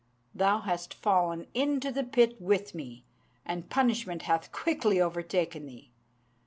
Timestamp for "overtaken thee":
4.99-5.91